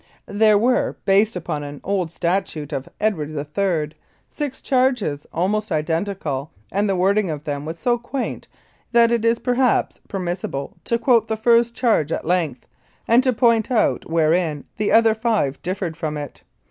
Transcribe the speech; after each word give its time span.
There 0.25 0.57
were, 0.57 0.95
based 1.05 1.35
upon 1.35 1.61
an 1.61 1.79
old 1.83 2.09
statute 2.09 2.73
of 2.73 2.89
Edward 2.99 3.37
III., 3.37 3.91
six 4.27 4.59
charges, 4.59 5.27
almost 5.31 5.71
identical, 5.71 6.49
and 6.71 6.89
the 6.89 6.95
wording 6.95 7.29
of 7.29 7.43
them 7.43 7.65
was 7.65 7.77
so 7.77 7.99
quaint 7.99 8.47
that 8.93 9.11
it 9.11 9.23
is 9.23 9.37
perhaps 9.37 10.01
permissible 10.07 10.75
to 10.85 10.97
quote 10.97 11.27
the 11.27 11.37
first 11.37 11.75
charge 11.75 12.11
at 12.11 12.25
length, 12.25 12.67
and 13.07 13.21
to 13.21 13.31
point 13.31 13.69
out 13.69 14.09
wherein 14.09 14.65
the 14.77 14.91
other 14.91 15.13
five 15.13 15.61
differed 15.61 15.95
from 15.95 16.17
it. 16.17 16.41